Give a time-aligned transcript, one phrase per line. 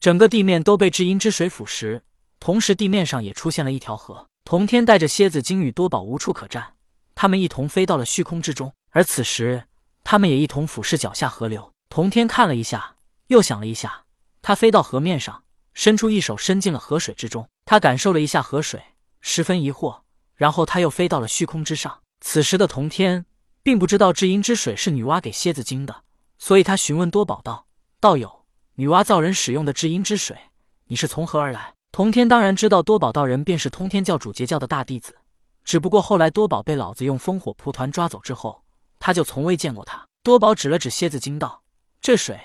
[0.00, 2.00] 整个地面都被至阴之水腐蚀，
[2.40, 4.26] 同时地面上也出现了一条河。
[4.46, 6.74] 童天带着蝎子精与多宝无处可站，
[7.14, 8.72] 他们一同飞到了虚空之中。
[8.92, 9.64] 而此时，
[10.02, 11.74] 他们也一同俯视脚下河流。
[11.90, 14.04] 童天看了一下，又想了一下，
[14.40, 15.44] 他飞到河面上，
[15.74, 17.46] 伸出一手伸进了河水之中。
[17.66, 18.82] 他感受了一下河水，
[19.20, 20.00] 十分疑惑，
[20.34, 22.00] 然后他又飞到了虚空之上。
[22.22, 23.26] 此时的童天
[23.62, 26.04] 并不知道至阴之水是女娲给蝎子精的，
[26.38, 27.66] 所以他询问多宝道
[28.00, 28.39] ：“道友，
[28.80, 30.34] 女娲造人使用的至阴之水，
[30.86, 35.14] 你是从何而来？”童天当然知道多宝道人便是通天教主截教的大弟子，
[35.64, 38.62] 只不过后来多宝被老子用烽火蒲团抓走之后，
[38.98, 40.06] 他就从未见过他。
[40.22, 41.60] 多宝指了指蝎子精道
[42.00, 42.40] ：“这水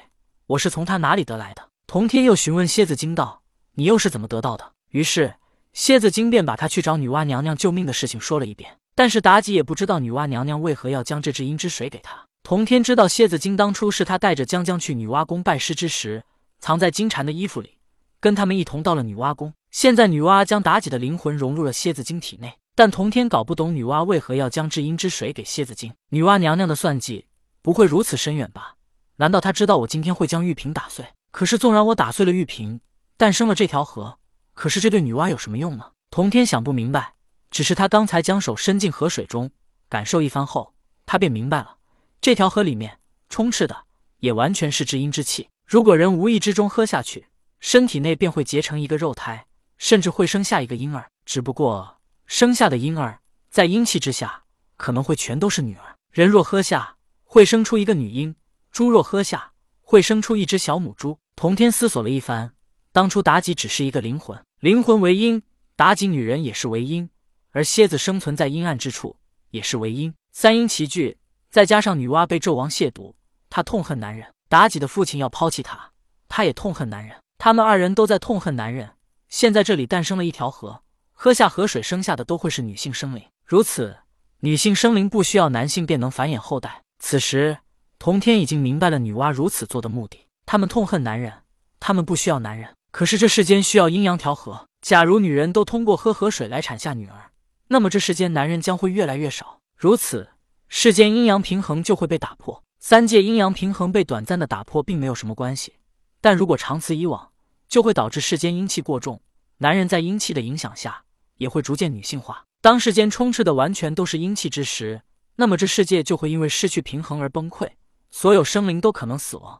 [0.48, 3.42] 我是从他哪里得来的？”童天又询问蝎子精道
[3.76, 5.36] ：“你又是怎么得到的？”于是
[5.72, 8.78] 蝎子精便把他去找女娲娘娘救命的事情说了一遍。
[8.94, 12.26] 但是妲己也不知道女娲娘娘为何要将这至阴之水给他。
[12.44, 16.24] 童天知道蝎子精当初是他带着江江去女娲宫拜师之时，
[16.60, 17.78] 藏在金蝉的衣服里。
[18.20, 25.94] 跟他们一同到了女娲宫，现在女娲将妲己的灵魂融入了蝎子精体内，但童天搞不懂女娲为何要将至阴之水给蝎子精。
[26.10, 27.28] 女娲娘娘的算计
[27.62, 28.76] 不会如此深远吧？
[29.18, 31.06] 难道她知道我今天会将玉瓶打碎？
[31.32, 32.80] 可是纵然我打碎了玉瓶，
[33.18, 34.18] 诞生了这条河，
[34.54, 35.92] 可是这对女娲有什么用呢？
[36.10, 37.14] 童天想不明白。
[37.52, 39.50] 只是他刚才将手伸进河水中，
[39.88, 40.74] 感受一番后，
[41.06, 41.78] 他便明白了，
[42.20, 43.86] 这条河里面充斥的
[44.20, 45.48] 也完全是至阴之气。
[45.66, 47.26] 如果人无意之中喝下去，
[47.60, 51.10] 身体内便会结成一个肉胎，甚至会生下一个婴儿。
[51.26, 54.44] 只不过生下的婴儿在阴气之下，
[54.78, 55.96] 可能会全都是女儿。
[56.12, 58.36] 人若喝下，会生出一个女婴；
[58.72, 61.18] 猪若喝下，会生出一只小母猪。
[61.36, 62.54] 童天思索了一番，
[62.92, 65.42] 当初妲己只是一个灵魂，灵魂为阴，
[65.76, 67.10] 妲己女人也是为阴，
[67.50, 69.18] 而蝎子生存在阴暗之处，
[69.50, 70.14] 也是为阴。
[70.32, 71.18] 三阴齐聚，
[71.50, 73.16] 再加上女娲被纣王亵渎，
[73.50, 75.92] 她痛恨男人；妲己的父亲要抛弃她，
[76.28, 77.18] 她也痛恨男人。
[77.38, 78.92] 他们二人都在痛恨男人。
[79.28, 80.82] 现在这里诞生了一条河，
[81.14, 83.24] 喝下河水生下的都会是女性生灵。
[83.46, 83.98] 如此，
[84.40, 86.84] 女性生灵不需要男性便能繁衍后代。
[87.00, 87.58] 此时，
[88.00, 90.28] 童天已经明白了女娲如此做的目的。
[90.46, 91.44] 他们痛恨男人，
[91.80, 92.76] 他们不需要男人。
[92.92, 94.68] 可是这世间需要阴阳调和。
[94.82, 97.32] 假如女人都通过喝河水来产下女儿，
[97.68, 99.60] 那么这世间男人将会越来越少。
[99.76, 100.30] 如此，
[100.70, 102.64] 世间阴阳平衡就会被打破。
[102.88, 105.74] 三界阴阳平衡被短暂的打破，并没有什么关系。
[106.22, 107.32] 但如果长此以往，
[107.68, 109.20] 就会导致世间阴气过重，
[109.58, 111.06] 男人在阴气的影响下
[111.38, 112.46] 也会逐渐女性化。
[112.62, 115.02] 当世间充斥的完全都是阴气之时，
[115.38, 117.72] 那么这世界就会因为失去平衡而崩溃，
[118.12, 119.60] 所有生灵都可能死亡。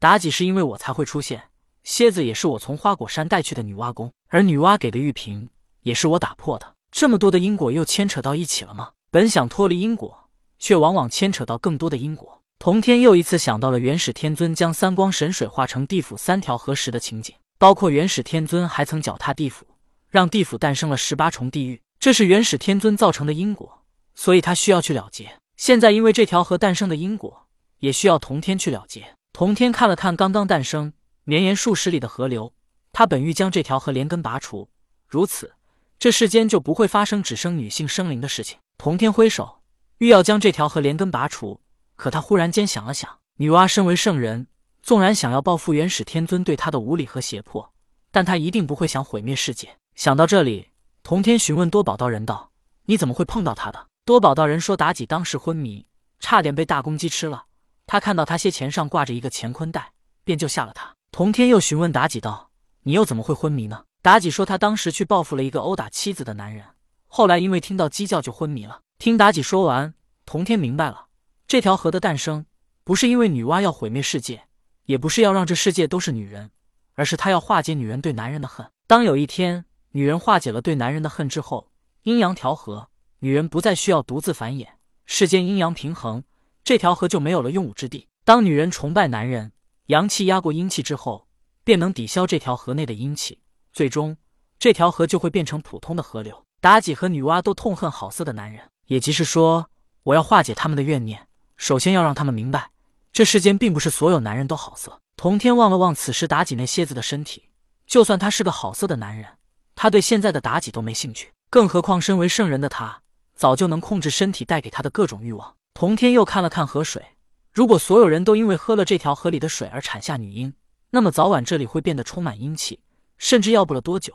[0.00, 1.50] 妲己是因为我才会出现，
[1.84, 5.50] 蝎子也是我从花果山带去的女娲宫，而女娲给的玉瓶
[5.82, 6.76] 也是我打破的。
[6.90, 8.92] 这么多的因果又牵扯到一起了吗？
[9.10, 10.21] 本想脱离因果，
[10.62, 12.40] 却往往牵扯到更多的因果。
[12.60, 19.66] 童天又一次想到了元始天尊将三光神水化成地府三条河时的情景，包括元始天尊还曾脚踏地府，
[20.08, 23.82] 让地府诞生了十八重地狱，这是元始天尊造成的因果，
[24.14, 25.36] 所以他需要去了结。
[25.56, 27.48] 现在因为这条河诞生的因果，
[27.80, 29.16] 也需要童天去了结。
[29.32, 30.92] 童天看了看刚刚诞生
[31.24, 32.52] 绵延数十里的河流，
[32.92, 34.68] 他本欲将这条河连根拔除，
[35.08, 35.54] 如此
[35.98, 38.58] 这世间就不会发生只生女性生灵的事情。
[38.78, 39.61] 童天挥手，
[40.02, 41.60] 欲要将这条河连根拔除。
[41.94, 44.48] 可他忽然间想了想，女娲身为圣人，
[44.82, 47.72] 纵然想要报复元始天尊对她的无礼和胁迫，
[48.10, 49.76] 但她一定不会想毁灭世界。
[49.94, 50.70] 想到这里，
[51.04, 52.50] 童天询问多宝道人道
[52.86, 55.86] ：“你怎么会碰到他的？”多宝道人说：“妲己当时昏迷，
[56.18, 57.44] 差点被大公鸡吃了。
[57.86, 59.92] 他看到他些钱上挂着一个乾坤袋，
[60.24, 62.50] 便救下了他。”童天又询问妲己道
[62.82, 66.64] ：“你又怎么会昏迷呢？”妲己说：“他当时去报复了一个殴打妻子的男人，
[67.06, 71.06] 后来因为听到鸡叫就昏迷了。”听妲己说完，童天明白了。
[71.48, 72.46] 这条河的诞生，
[72.84, 74.44] 不是因为女娲要毁灭世界，
[74.84, 76.52] 也不是要让这世界都是女人，
[76.94, 78.70] 而是她要化解女人对男人的恨。
[78.86, 81.72] 当有一天女人化解了对男人的恨之后，
[82.04, 84.68] 阴阳调和，女人不再需要独自繁衍，
[85.04, 86.22] 世间阴阳平衡，
[86.62, 88.06] 这条河就没有了用武之地。
[88.24, 89.50] 当女人崇拜男人，
[89.86, 91.26] 阳气压过阴气之后，
[91.64, 93.40] 便能抵消这条河内的阴气，
[93.72, 94.16] 最终
[94.60, 96.46] 这条河就会变成普通的河流。
[96.60, 99.70] 妲己和女娲都痛恨好色的男人，也即是说，
[100.02, 101.26] 我要化解他们的怨念。
[101.56, 102.72] 首先要让他们明白，
[103.10, 105.00] 这世间并不是所有男人都好色。
[105.16, 107.48] 童天望了望此时妲己那蝎子的身体，
[107.86, 109.26] 就算他是个好色的男人，
[109.74, 113.00] 他对现在的妲己都没兴趣，更何况身为圣人的他，
[113.34, 115.54] 早就能控制身体带给他的各种欲望。
[115.72, 117.02] 童天又看了看河水，
[117.50, 120.52] 如果所有人都因为喝了这条河里的水而产下女婴，
[120.90, 122.80] 那么早晚这里会变得充满阴气，
[123.16, 124.12] 甚至要不了多久，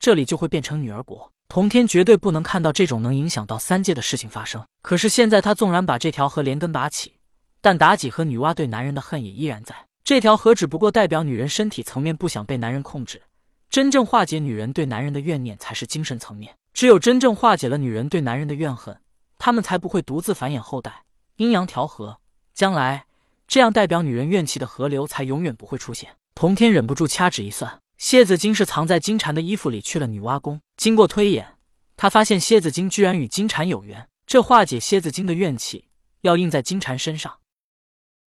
[0.00, 1.30] 这里就会变成女儿国。
[1.54, 4.66] 童天绝对不能看到这种能影响到三界的事情发生。
[4.82, 7.12] 可是现在他纵然把这条河连根拔起，
[7.60, 9.72] 但妲己和女娲对男人的恨也依然在。
[10.02, 13.22] 这条河只不过代表女人身体层面不想被男人控制，
[13.70, 16.56] 真正化解女人对男人的怨念才是精神层面。
[16.72, 18.98] 只有真正化解了女人对男人的怨恨，
[19.38, 21.04] 他们才不会独自繁衍后代，
[21.36, 22.18] 阴阳调和，
[22.52, 23.04] 将来
[23.46, 26.16] 这样代表女人怨气的河流才永远不会出现。
[26.34, 30.60] 童天忍不住掐指一算，蝎子精是藏在金蝉的衣服里去了女娲宫。
[30.76, 31.56] 经过推演，
[31.96, 35.88] 他发现蝎子精居然与金蝉有缘，这化解蝎子精的怨气
[36.22, 37.38] 要印在金蝉身上。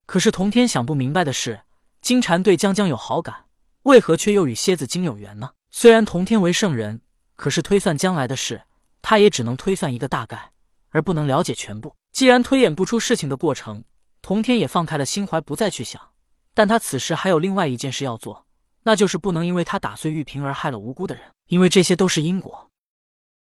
[0.07, 1.63] 可是童天想不明白的是，
[2.01, 3.47] 金蝉对江江有好感，
[3.83, 5.51] 为何却又与蝎子精有缘呢？
[5.73, 7.01] 虽然童天为圣人，
[7.35, 8.63] 可是推算将来的事，
[9.03, 10.53] 他也只能推算一个大概，
[10.91, 11.95] 而不能了解全部。
[12.13, 13.85] 既然推演不出事情的过程，
[14.23, 16.01] 童天也放开了心怀，不再去想。
[16.55, 18.46] 但他此时还有另外一件事要做，
[18.87, 22.71] 那就是不能因为他打碎玉瓶而害了无辜的人，因为这些都是因果。